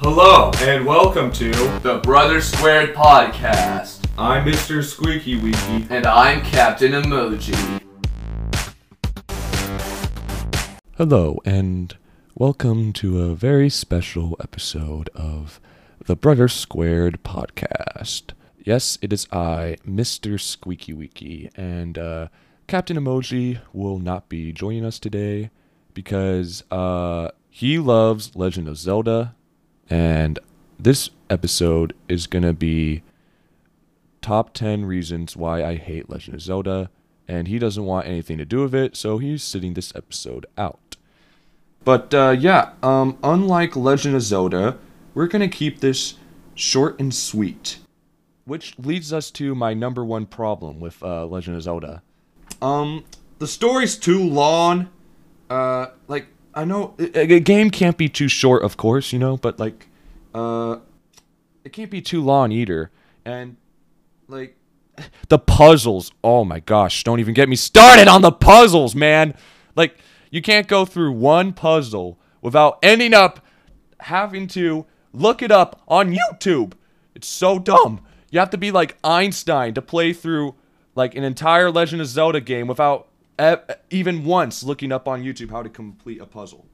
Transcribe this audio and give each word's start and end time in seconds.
Hello, 0.00 0.52
and 0.60 0.86
welcome 0.86 1.32
to 1.32 1.50
The 1.80 1.98
Brother 2.04 2.40
Squared 2.40 2.94
Podcast. 2.94 4.06
I'm 4.16 4.46
Mr. 4.46 4.80
Squeaky 4.84 5.36
Weaky. 5.36 5.88
And 5.90 6.06
I'm 6.06 6.40
Captain 6.42 6.92
Emoji. 6.92 7.82
Hello, 10.96 11.40
and 11.44 11.96
welcome 12.36 12.92
to 12.92 13.22
a 13.22 13.34
very 13.34 13.68
special 13.68 14.36
episode 14.38 15.10
of 15.16 15.60
the 16.04 16.14
Brother 16.14 16.46
Squared 16.46 17.24
podcast. 17.24 18.34
Yes, 18.56 18.98
it 19.02 19.12
is 19.12 19.26
I, 19.32 19.78
Mr. 19.84 20.40
Squeaky 20.40 20.92
Weaky, 20.92 21.50
and 21.56 21.98
uh, 21.98 22.28
Captain 22.68 22.96
Emoji 22.96 23.58
will 23.72 23.98
not 23.98 24.28
be 24.28 24.52
joining 24.52 24.84
us 24.84 25.00
today 25.00 25.50
because 25.92 26.62
uh, 26.70 27.30
he 27.50 27.80
loves 27.80 28.36
Legend 28.36 28.68
of 28.68 28.76
Zelda, 28.76 29.34
and 29.90 30.38
this 30.78 31.10
episode 31.30 31.94
is 32.08 32.26
going 32.26 32.42
to 32.44 32.52
be 32.52 33.02
top 34.20 34.52
10 34.54 34.84
reasons 34.84 35.36
why 35.36 35.64
I 35.64 35.76
hate 35.76 36.10
Legend 36.10 36.36
of 36.36 36.42
Zelda, 36.42 36.90
and 37.26 37.48
he 37.48 37.58
doesn't 37.58 37.84
want 37.84 38.06
anything 38.06 38.38
to 38.38 38.44
do 38.44 38.62
with 38.62 38.74
it, 38.74 38.96
so 38.96 39.18
he's 39.18 39.42
sitting 39.42 39.74
this 39.74 39.94
episode 39.94 40.46
out. 40.56 40.96
But 41.84 42.12
uh, 42.12 42.36
yeah, 42.38 42.72
um, 42.82 43.18
unlike 43.22 43.76
Legend 43.76 44.16
of 44.16 44.22
Zelda, 44.22 44.78
we're 45.14 45.26
gonna 45.26 45.48
keep 45.48 45.80
this 45.80 46.14
short 46.54 46.98
and 47.00 47.14
sweet, 47.14 47.78
which 48.44 48.78
leads 48.78 49.12
us 49.12 49.30
to 49.32 49.54
my 49.54 49.74
number 49.74 50.04
one 50.04 50.26
problem 50.26 50.80
with 50.80 51.02
uh, 51.02 51.26
Legend 51.26 51.56
of 51.56 51.62
Zelda. 51.62 52.02
Um, 52.60 53.04
the 53.38 53.46
story's 53.46 53.96
too 53.96 54.22
long. 54.22 54.90
Uh, 55.48 55.86
like 56.08 56.26
I 56.58 56.64
know 56.64 56.96
a, 56.98 57.38
game 57.38 57.70
can't 57.70 57.96
be 57.96 58.08
too 58.08 58.26
short, 58.26 58.64
of 58.64 58.76
course, 58.76 59.12
you 59.12 59.18
know, 59.20 59.36
but 59.36 59.60
like, 59.60 59.86
uh, 60.34 60.78
it 61.62 61.72
can't 61.72 61.88
be 61.88 62.02
too 62.02 62.20
long 62.20 62.50
either, 62.50 62.90
and 63.24 63.56
like 64.26 64.56
the 65.28 65.38
puzzles. 65.38 66.10
Oh 66.24 66.44
my 66.44 66.58
gosh, 66.58 67.04
don't 67.04 67.20
even 67.20 67.32
get 67.32 67.48
me 67.48 67.54
started 67.54 68.08
on 68.08 68.22
the 68.22 68.32
puzzles, 68.32 68.96
man. 68.96 69.36
Like 69.76 69.98
you 70.32 70.42
can't 70.42 70.66
go 70.66 70.84
through 70.84 71.12
one 71.12 71.52
puzzle 71.52 72.18
without 72.42 72.80
ending 72.82 73.14
up 73.14 73.38
having 74.00 74.48
to 74.48 74.84
look 75.12 75.42
it 75.42 75.52
up 75.52 75.80
on 75.86 76.12
YouTube. 76.12 76.72
It's 77.14 77.28
so 77.28 77.60
dumb. 77.60 78.00
You 78.32 78.40
have 78.40 78.50
to 78.50 78.58
be 78.58 78.72
like 78.72 78.98
Einstein 79.04 79.74
to 79.74 79.82
play 79.82 80.12
through 80.12 80.56
like 80.96 81.14
an 81.14 81.22
entire 81.22 81.70
Legend 81.70 82.00
of 82.00 82.08
Zelda 82.08 82.40
game 82.40 82.66
without 82.66 83.06
even 83.90 84.24
once 84.24 84.62
looking 84.62 84.92
up 84.92 85.06
on 85.06 85.22
YouTube 85.22 85.50
how 85.50 85.62
to 85.62 85.68
complete 85.68 86.20
a 86.20 86.26
puzzle. 86.26 86.66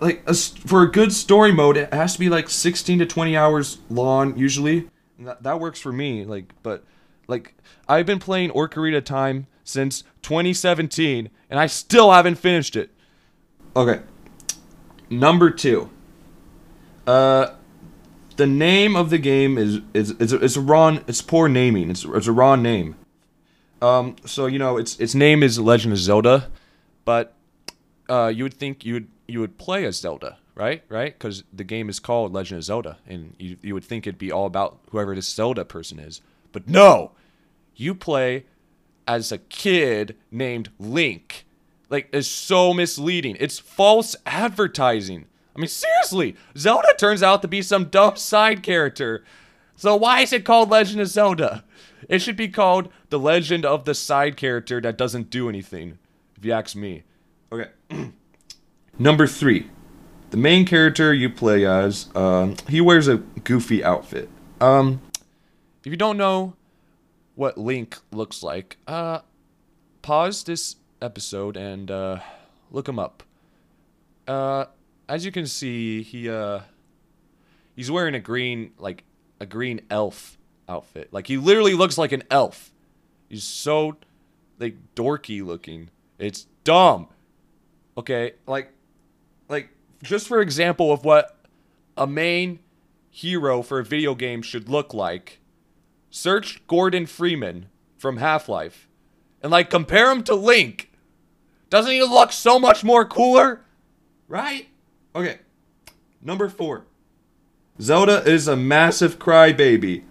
Like 0.00 0.22
a, 0.26 0.34
for 0.34 0.82
a 0.82 0.90
good 0.90 1.12
story 1.12 1.52
mode, 1.52 1.76
it 1.76 1.92
has 1.94 2.12
to 2.14 2.18
be 2.18 2.28
like 2.28 2.50
16 2.50 2.98
to 2.98 3.06
20 3.06 3.36
hours 3.36 3.78
long 3.88 4.36
usually. 4.36 4.90
That, 5.18 5.42
that 5.42 5.60
works 5.60 5.80
for 5.80 5.92
me. 5.92 6.24
Like, 6.24 6.52
but 6.62 6.84
like 7.26 7.54
I've 7.88 8.06
been 8.06 8.18
playing 8.18 8.50
Ocarina 8.50 8.98
of 8.98 9.04
Time 9.04 9.46
since 9.64 10.02
2017, 10.22 11.30
and 11.48 11.60
I 11.60 11.66
still 11.66 12.12
haven't 12.12 12.34
finished 12.34 12.76
it. 12.76 12.90
Okay. 13.74 14.00
Number 15.08 15.50
two. 15.50 15.90
Uh, 17.06 17.54
the 18.36 18.46
name 18.46 18.96
of 18.96 19.10
the 19.10 19.18
game 19.18 19.58
is 19.58 19.80
is 19.94 20.12
is 20.12 20.32
it's 20.32 20.56
a 20.56 20.60
wrong 20.60 21.04
it's 21.06 21.22
poor 21.22 21.48
naming. 21.48 21.90
It's 21.90 22.04
it's 22.04 22.26
a 22.26 22.32
wrong 22.32 22.62
name. 22.62 22.96
Um, 23.82 24.16
so 24.24 24.46
you 24.46 24.58
know 24.58 24.76
its 24.76 24.98
its 24.98 25.14
name 25.14 25.42
is 25.42 25.58
Legend 25.58 25.92
of 25.92 25.98
Zelda, 25.98 26.48
but 27.04 27.34
uh, 28.08 28.32
you 28.34 28.44
would 28.44 28.54
think 28.54 28.84
you 28.84 28.94
would 28.94 29.08
you 29.26 29.40
would 29.40 29.58
play 29.58 29.84
as 29.84 29.98
Zelda, 29.98 30.38
right? 30.54 30.82
Right? 30.88 31.12
Because 31.12 31.42
the 31.52 31.64
game 31.64 31.88
is 31.88 31.98
called 31.98 32.32
Legend 32.32 32.58
of 32.58 32.64
Zelda, 32.64 32.98
and 33.06 33.34
you 33.38 33.56
you 33.60 33.74
would 33.74 33.84
think 33.84 34.06
it'd 34.06 34.18
be 34.18 34.30
all 34.30 34.46
about 34.46 34.78
whoever 34.90 35.14
this 35.14 35.28
Zelda 35.28 35.64
person 35.64 35.98
is, 35.98 36.22
but 36.52 36.68
no, 36.68 37.10
you 37.74 37.94
play 37.94 38.44
as 39.06 39.32
a 39.32 39.38
kid 39.38 40.16
named 40.30 40.70
Link. 40.78 41.44
Like, 41.90 42.08
it's 42.12 42.28
so 42.28 42.72
misleading. 42.72 43.36
It's 43.38 43.58
false 43.58 44.16
advertising. 44.24 45.26
I 45.54 45.58
mean, 45.58 45.68
seriously, 45.68 46.36
Zelda 46.56 46.94
turns 46.96 47.22
out 47.22 47.42
to 47.42 47.48
be 47.48 47.60
some 47.60 47.86
dumb 47.86 48.16
side 48.16 48.62
character. 48.62 49.24
So 49.82 49.96
why 49.96 50.20
is 50.20 50.32
it 50.32 50.44
called 50.44 50.70
Legend 50.70 51.00
of 51.00 51.08
Zelda? 51.08 51.64
It 52.08 52.20
should 52.20 52.36
be 52.36 52.46
called 52.46 52.88
The 53.10 53.18
Legend 53.18 53.64
of 53.64 53.84
the 53.84 53.94
Side 53.94 54.36
Character 54.36 54.80
that 54.80 54.96
doesn't 54.96 55.28
do 55.28 55.48
anything, 55.48 55.98
if 56.36 56.44
you 56.44 56.52
ask 56.52 56.76
me. 56.76 57.02
Okay. 57.50 57.68
Number 59.00 59.26
three. 59.26 59.70
The 60.30 60.36
main 60.36 60.66
character 60.66 61.12
you 61.12 61.28
play 61.28 61.66
as, 61.66 62.08
um, 62.14 62.54
he 62.68 62.80
wears 62.80 63.08
a 63.08 63.16
goofy 63.16 63.82
outfit. 63.82 64.28
Um, 64.60 65.00
if 65.84 65.90
you 65.90 65.96
don't 65.96 66.16
know 66.16 66.54
what 67.34 67.58
Link 67.58 67.98
looks 68.12 68.40
like, 68.40 68.76
uh, 68.86 69.22
pause 70.00 70.44
this 70.44 70.76
episode 71.00 71.56
and 71.56 71.90
uh, 71.90 72.20
look 72.70 72.88
him 72.88 73.00
up. 73.00 73.24
Uh, 74.28 74.66
as 75.08 75.24
you 75.24 75.32
can 75.32 75.48
see, 75.48 76.04
he 76.04 76.30
uh, 76.30 76.60
he's 77.74 77.90
wearing 77.90 78.14
a 78.14 78.20
green 78.20 78.70
like 78.78 79.02
a 79.42 79.46
green 79.46 79.80
elf 79.90 80.38
outfit. 80.68 81.12
Like 81.12 81.26
he 81.26 81.36
literally 81.36 81.74
looks 81.74 81.98
like 81.98 82.12
an 82.12 82.22
elf. 82.30 82.72
He's 83.28 83.42
so 83.42 83.96
like 84.60 84.76
dorky 84.94 85.44
looking. 85.44 85.90
It's 86.16 86.46
dumb. 86.62 87.08
Okay, 87.98 88.34
like 88.46 88.72
like 89.48 89.70
just 90.02 90.28
for 90.28 90.40
example 90.40 90.92
of 90.92 91.04
what 91.04 91.36
a 91.96 92.06
main 92.06 92.60
hero 93.10 93.62
for 93.62 93.80
a 93.80 93.84
video 93.84 94.14
game 94.14 94.42
should 94.42 94.68
look 94.68 94.94
like. 94.94 95.40
Search 96.08 96.64
Gordon 96.68 97.06
Freeman 97.06 97.66
from 97.98 98.18
Half-Life 98.18 98.88
and 99.42 99.50
like 99.50 99.70
compare 99.70 100.12
him 100.12 100.22
to 100.24 100.36
Link. 100.36 100.92
Doesn't 101.68 101.90
he 101.90 102.02
look 102.02 102.30
so 102.30 102.60
much 102.60 102.84
more 102.84 103.04
cooler? 103.04 103.64
Right? 104.28 104.68
Okay. 105.16 105.40
Number 106.20 106.48
4. 106.48 106.86
Zelda 107.80 108.22
is 108.24 108.48
a 108.48 108.56
massive 108.56 109.18
crybaby. 109.18 110.02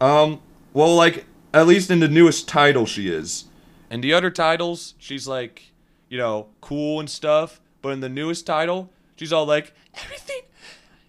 Um, 0.00 0.40
well 0.72 0.94
like 0.94 1.26
at 1.52 1.66
least 1.66 1.90
in 1.90 2.00
the 2.00 2.08
newest 2.08 2.48
title 2.48 2.86
she 2.86 3.08
is. 3.08 3.44
In 3.90 4.00
the 4.00 4.12
other 4.12 4.30
titles, 4.30 4.94
she's 4.98 5.26
like, 5.26 5.72
you 6.08 6.16
know, 6.16 6.46
cool 6.60 7.00
and 7.00 7.10
stuff, 7.10 7.60
but 7.82 7.90
in 7.90 8.00
the 8.00 8.08
newest 8.08 8.46
title, 8.46 8.90
she's 9.16 9.32
all 9.32 9.46
like, 9.46 9.74
everything 9.94 10.42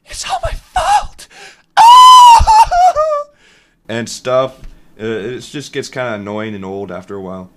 is 0.10 0.26
all 0.30 0.40
my 0.44 0.52
fault. 0.52 1.28
and 3.88 4.10
stuff. 4.10 4.62
Uh, 5.00 5.06
it 5.06 5.42
just 5.42 5.74
gets 5.74 5.90
kind 5.90 6.16
of 6.16 6.22
annoying 6.22 6.56
and 6.56 6.66
old 6.66 6.92
after 6.92 7.16
a 7.16 7.22
while. 7.22 7.52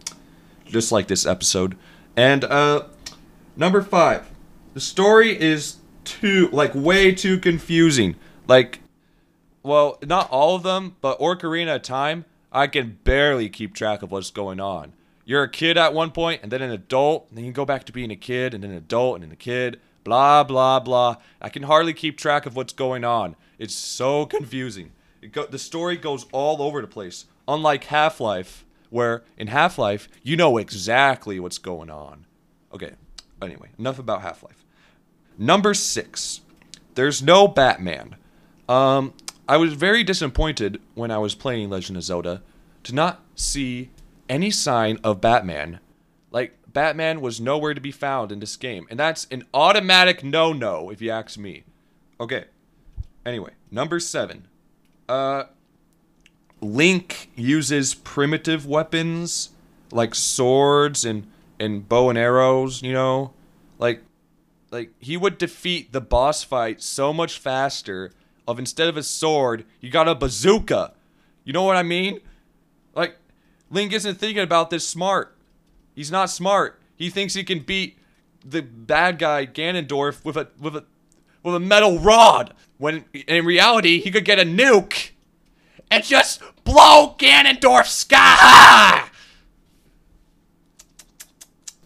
Just 0.66 0.92
like 0.92 1.08
this 1.08 1.26
episode. 1.26 1.76
And 2.16 2.44
uh 2.44 2.84
number 3.56 3.82
5. 3.82 4.30
The 4.74 4.80
story 4.80 5.40
is 5.40 5.76
too 6.04 6.48
like 6.52 6.74
way 6.74 7.12
too 7.12 7.38
confusing. 7.38 8.16
Like 8.46 8.80
well, 9.64 9.98
not 10.06 10.30
all 10.30 10.54
of 10.54 10.62
them, 10.62 10.96
but 11.00 11.18
Ocarina 11.18 11.76
of 11.76 11.82
Time, 11.82 12.26
I 12.52 12.66
can 12.66 12.98
barely 13.02 13.48
keep 13.48 13.74
track 13.74 14.02
of 14.02 14.12
what's 14.12 14.30
going 14.30 14.60
on. 14.60 14.92
You're 15.24 15.44
a 15.44 15.50
kid 15.50 15.78
at 15.78 15.94
one 15.94 16.10
point, 16.10 16.42
and 16.42 16.52
then 16.52 16.60
an 16.60 16.70
adult, 16.70 17.26
and 17.30 17.38
then 17.38 17.46
you 17.46 17.52
go 17.52 17.64
back 17.64 17.84
to 17.84 17.92
being 17.92 18.10
a 18.10 18.16
kid, 18.16 18.52
and 18.52 18.62
then 18.62 18.70
an 18.70 18.76
adult, 18.76 19.14
and 19.14 19.24
then 19.24 19.32
a 19.32 19.36
kid, 19.36 19.80
blah, 20.04 20.44
blah, 20.44 20.80
blah. 20.80 21.16
I 21.40 21.48
can 21.48 21.62
hardly 21.62 21.94
keep 21.94 22.18
track 22.18 22.44
of 22.44 22.54
what's 22.54 22.74
going 22.74 23.04
on. 23.04 23.36
It's 23.58 23.74
so 23.74 24.26
confusing. 24.26 24.92
It 25.22 25.32
go- 25.32 25.46
the 25.46 25.58
story 25.58 25.96
goes 25.96 26.26
all 26.30 26.60
over 26.60 26.82
the 26.82 26.86
place. 26.86 27.24
Unlike 27.48 27.84
Half 27.84 28.20
Life, 28.20 28.66
where 28.90 29.24
in 29.38 29.46
Half 29.46 29.78
Life, 29.78 30.08
you 30.22 30.36
know 30.36 30.58
exactly 30.58 31.40
what's 31.40 31.58
going 31.58 31.88
on. 31.88 32.26
Okay, 32.72 32.92
anyway, 33.40 33.70
enough 33.78 33.98
about 33.98 34.20
Half 34.20 34.42
Life. 34.42 34.62
Number 35.38 35.72
six, 35.72 36.42
there's 36.94 37.22
no 37.22 37.48
Batman. 37.48 38.16
Um, 38.68 39.12
I 39.48 39.56
was 39.56 39.74
very 39.74 40.02
disappointed 40.02 40.80
when 40.94 41.10
I 41.10 41.18
was 41.18 41.34
playing 41.34 41.70
Legend 41.70 41.96
of 41.96 42.02
Zelda 42.02 42.42
to 42.84 42.94
not 42.94 43.22
see 43.34 43.90
any 44.28 44.50
sign 44.50 44.98
of 45.04 45.20
Batman. 45.20 45.80
Like, 46.30 46.56
Batman 46.72 47.20
was 47.20 47.40
nowhere 47.40 47.74
to 47.74 47.80
be 47.80 47.92
found 47.92 48.32
in 48.32 48.40
this 48.40 48.56
game. 48.56 48.86
And 48.90 48.98
that's 48.98 49.26
an 49.30 49.44
automatic 49.52 50.24
no 50.24 50.52
no, 50.52 50.90
if 50.90 51.00
you 51.00 51.10
ask 51.10 51.38
me. 51.38 51.64
Okay. 52.18 52.44
Anyway, 53.24 53.52
number 53.70 54.00
seven. 54.00 54.48
Uh, 55.08 55.44
Link 56.60 57.30
uses 57.36 57.94
primitive 57.94 58.66
weapons 58.66 59.50
like 59.92 60.14
swords 60.14 61.04
and, 61.04 61.26
and 61.60 61.88
bow 61.88 62.08
and 62.08 62.18
arrows, 62.18 62.82
you 62.82 62.92
know? 62.92 63.32
Like, 63.78 64.02
like 64.70 64.90
he 64.98 65.16
would 65.16 65.38
defeat 65.38 65.92
the 65.92 66.00
boss 66.00 66.42
fight 66.42 66.82
so 66.82 67.12
much 67.12 67.38
faster 67.38 68.10
of 68.46 68.58
instead 68.58 68.88
of 68.88 68.96
a 68.96 69.02
sword, 69.02 69.64
you 69.80 69.90
got 69.90 70.08
a 70.08 70.14
bazooka. 70.14 70.92
You 71.44 71.52
know 71.52 71.62
what 71.62 71.76
I 71.76 71.82
mean? 71.82 72.20
Like, 72.94 73.16
Link 73.70 73.92
isn't 73.92 74.16
thinking 74.16 74.42
about 74.42 74.70
this 74.70 74.86
smart. 74.86 75.36
He's 75.94 76.10
not 76.10 76.30
smart. 76.30 76.80
He 76.96 77.10
thinks 77.10 77.34
he 77.34 77.44
can 77.44 77.60
beat 77.60 77.98
the 78.44 78.62
bad 78.62 79.18
guy 79.18 79.46
Ganondorf 79.46 80.24
with 80.24 80.36
a 80.36 80.48
with 80.60 80.76
a 80.76 80.84
with 81.42 81.54
a 81.54 81.60
metal 81.60 81.98
rod. 81.98 82.54
When 82.78 83.04
in 83.12 83.44
reality, 83.44 84.00
he 84.00 84.10
could 84.10 84.24
get 84.24 84.38
a 84.38 84.44
nuke 84.44 85.10
and 85.90 86.04
just 86.04 86.42
blow 86.64 87.14
Ganondorf 87.18 87.86
sky. 87.86 89.08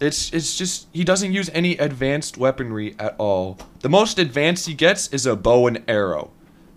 It's 0.01 0.33
it's 0.33 0.57
just 0.57 0.87
he 0.93 1.05
doesn't 1.05 1.33
use 1.33 1.51
any 1.53 1.77
advanced 1.77 2.39
weaponry 2.39 2.95
at 2.99 3.15
all. 3.19 3.59
The 3.81 3.89
most 3.89 4.19
advanced 4.19 4.67
he 4.67 4.75
gets 4.75 5.09
is 5.09 5.27
a 5.27 5.37
bow 5.37 5.67
and 5.67 5.83
arrow. 5.89 6.31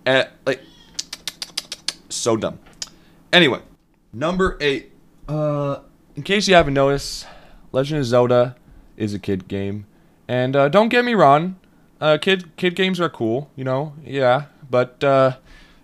And 0.06 0.28
like 0.46 0.62
so 2.10 2.36
dumb. 2.36 2.60
Anyway, 3.32 3.62
number 4.14 4.58
8. 4.60 4.92
Uh 5.28 5.80
in 6.16 6.24
case 6.24 6.48
you 6.48 6.56
haven't 6.56 6.74
noticed, 6.74 7.26
Legend 7.72 8.00
of 8.00 8.06
Zelda 8.06 8.56
is 8.98 9.14
a 9.14 9.20
kid 9.20 9.48
game. 9.48 9.86
And 10.28 10.56
uh, 10.56 10.70
don't 10.70 10.90
get 10.90 11.04
me 11.06 11.14
wrong, 11.14 11.58
uh, 12.00 12.18
kid 12.22 12.56
kid 12.56 12.76
games 12.76 13.00
are 13.00 13.10
cool, 13.10 13.50
you 13.56 13.64
know. 13.64 13.94
Yeah, 14.04 14.46
but 14.70 15.04
uh, 15.04 15.38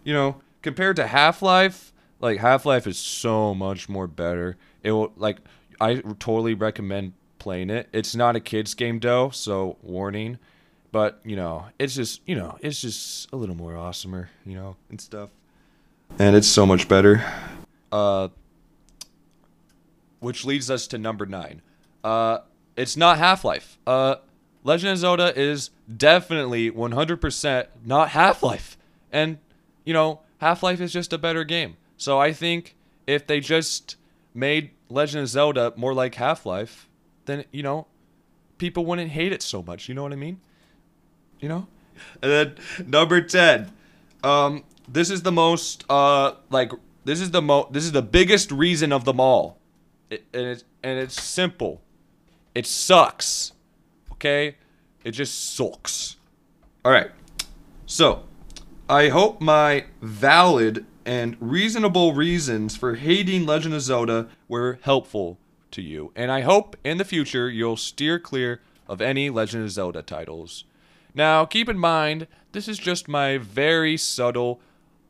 you 0.04 0.14
know, 0.14 0.42
compared 0.62 0.96
to 0.98 1.08
Half-Life, 1.08 1.94
like 2.20 2.40
Half-Life 2.40 2.88
is 2.88 2.98
so 2.98 3.54
much 3.54 3.90
more 3.90 4.08
better. 4.08 4.58
It 4.84 4.92
will 4.92 5.12
like 5.18 5.40
I 5.80 5.96
totally 6.20 6.54
recommend 6.54 7.14
playing 7.40 7.70
it. 7.70 7.90
It's 7.92 8.16
not 8.16 8.36
a 8.36 8.40
kids 8.40 8.74
game 8.74 9.00
though, 9.00 9.30
so 9.30 9.78
warning. 9.82 10.38
But, 10.92 11.20
you 11.26 11.36
know, 11.36 11.66
it's 11.78 11.96
just, 11.96 12.22
you 12.26 12.36
know, 12.36 12.58
it's 12.62 12.82
just 12.82 13.32
a 13.34 13.36
little 13.36 13.56
more 13.56 13.74
awesomer, 13.74 14.28
you 14.46 14.56
know, 14.56 14.76
and 14.90 15.00
stuff. 15.00 15.30
And 16.18 16.36
it's 16.36 16.48
so 16.48 16.66
much 16.66 16.88
better. 16.88 17.24
Uh 17.92 18.30
which 20.20 20.44
leads 20.46 20.72
us 20.72 20.88
to 20.88 20.98
number 20.98 21.26
9. 21.26 21.62
Uh 22.04 22.40
it's 22.76 22.96
not 22.98 23.18
Half-Life. 23.18 23.78
Uh 23.86 24.16
Legend 24.64 24.94
of 24.94 24.98
Zelda 24.98 25.40
is 25.40 25.70
definitely 25.96 26.70
100% 26.72 27.68
not 27.86 28.10
Half-Life. 28.10 28.78
And, 29.12 29.38
you 29.86 29.94
know, 29.94 30.22
Half-Life 30.40 30.82
is 30.82 30.92
just 30.92 31.14
a 31.14 31.18
better 31.18 31.44
game. 31.44 31.78
So 31.98 32.20
I 32.20 32.34
think 32.34 32.76
if 33.06 33.26
they 33.28 33.40
just 33.40 33.96
made 34.34 34.72
Legend 34.90 35.24
of 35.24 35.30
Zelda 35.30 35.74
more 35.78 35.94
like 35.94 36.16
Half-Life, 36.16 36.90
then, 37.26 37.46
you 37.52 37.64
know, 37.64 37.88
people 38.58 38.86
wouldn't 38.86 39.12
hate 39.12 39.32
it 39.32 39.42
so 39.42 39.62
much. 39.64 39.88
You 39.88 39.96
know 39.96 40.04
what 40.04 40.12
I 40.14 40.18
mean? 40.18 40.40
You 41.40 41.50
know? 41.50 41.68
And 42.22 42.32
then 42.32 42.56
number 42.86 43.22
10. 43.22 43.72
Um 44.24 44.64
this 44.88 45.10
is 45.10 45.22
the 45.24 45.32
most 45.32 45.84
uh 45.90 46.34
like 46.50 46.72
this 47.06 47.22
is 47.22 47.32
the 47.32 47.42
mo 47.42 47.68
this 47.72 47.84
is 47.84 47.92
the 47.92 48.02
biggest 48.02 48.52
reason 48.52 48.92
of 48.92 49.06
them 49.06 49.20
all. 49.20 49.58
It, 50.10 50.26
and 50.34 50.48
it's 50.48 50.64
and 50.84 51.00
it's 51.00 51.22
simple. 51.22 51.82
It 52.56 52.66
sucks. 52.66 53.54
Okay? 54.14 54.56
It 55.04 55.12
just 55.12 55.56
sucks. 55.56 56.18
All 56.84 56.92
right. 56.92 57.12
So, 57.86 58.24
I 58.90 59.10
hope 59.10 59.40
my 59.40 59.86
valid 60.02 60.86
and 61.06 61.38
reasonable 61.40 62.14
reasons 62.14 62.76
for 62.76 62.96
hating 62.96 63.46
Legend 63.46 63.74
of 63.74 63.82
Zelda 63.82 64.28
were 64.48 64.80
helpful 64.82 65.38
to 65.72 65.82
you. 65.82 66.12
And 66.16 66.32
I 66.32 66.42
hope 66.42 66.76
in 66.84 66.98
the 66.98 67.06
future 67.06 67.50
you'll 67.50 67.78
steer 67.78 68.20
clear 68.20 68.62
of 68.88 69.02
any 69.02 69.30
Legend 69.30 69.64
of 69.64 69.72
Zelda 69.72 70.02
titles. 70.02 70.66
Now, 71.18 71.46
keep 71.46 71.68
in 71.68 71.80
mind, 71.80 72.28
this 72.52 72.68
is 72.68 72.78
just 72.78 73.08
my 73.08 73.40
very 73.40 73.98
subtle, 73.98 74.62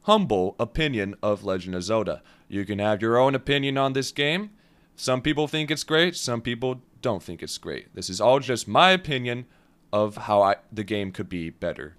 humble 0.04 0.56
opinion 0.58 1.16
of 1.22 1.44
Legend 1.44 1.76
of 1.76 1.84
Zelda. 1.84 2.24
You 2.48 2.64
can 2.64 2.80
have 2.80 3.02
your 3.02 3.18
own 3.18 3.36
opinion 3.36 3.78
on 3.78 3.92
this 3.92 4.14
game. 4.14 4.52
Some 4.96 5.22
people 5.22 5.50
think 5.50 5.70
it's 5.70 5.84
great, 5.84 6.16
some 6.16 6.40
people 6.40 6.80
don't 7.02 7.22
think 7.22 7.44
it's 7.44 7.58
great. 7.58 7.94
This 7.94 8.10
is 8.10 8.22
all 8.22 8.40
just 8.40 8.70
my 8.70 8.92
opinion 8.92 9.48
of 9.92 10.16
how 10.16 10.42
I, 10.42 10.56
the 10.72 10.86
game 10.86 11.12
could 11.12 11.28
be 11.28 11.50
better. 11.50 11.98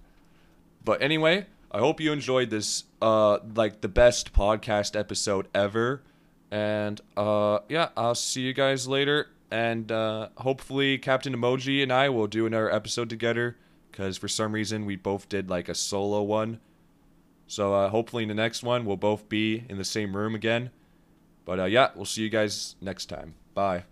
But 0.83 1.03
anyway, 1.03 1.45
I 1.71 1.77
hope 1.77 2.01
you 2.01 2.11
enjoyed 2.11 2.49
this 2.49 2.85
uh 3.03 3.37
like 3.53 3.81
the 3.81 3.87
best 3.87 4.33
podcast 4.33 4.99
episode 4.99 5.47
ever. 5.53 6.01
And 6.49 6.99
uh 7.15 7.59
yeah, 7.69 7.89
I'll 7.95 8.15
see 8.15 8.41
you 8.41 8.53
guys 8.53 8.87
later 8.87 9.27
and 9.51 9.91
uh 9.91 10.29
hopefully 10.37 10.97
Captain 10.97 11.35
Emoji 11.35 11.83
and 11.83 11.93
I 11.93 12.09
will 12.09 12.25
do 12.25 12.47
another 12.47 12.73
episode 12.73 13.07
together 13.07 13.55
cuz 13.91 14.17
for 14.17 14.27
some 14.27 14.51
reason 14.53 14.85
we 14.85 14.95
both 14.95 15.29
did 15.29 15.49
like 15.49 15.69
a 15.69 15.75
solo 15.75 16.21
one. 16.21 16.59
So 17.47 17.73
uh 17.73 17.89
hopefully 17.89 18.23
in 18.23 18.29
the 18.29 18.35
next 18.35 18.63
one 18.63 18.85
we'll 18.85 18.97
both 18.97 19.29
be 19.29 19.65
in 19.69 19.77
the 19.77 19.85
same 19.85 20.15
room 20.15 20.35
again. 20.35 20.71
But 21.45 21.59
uh 21.59 21.65
yeah, 21.65 21.89
we'll 21.95 22.05
see 22.05 22.21
you 22.21 22.29
guys 22.29 22.75
next 22.81 23.07
time. 23.07 23.35
Bye. 23.53 23.83